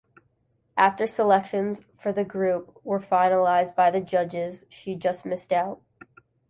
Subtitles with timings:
[0.77, 5.79] After selections for the group were finalised by the judges, she just missed out.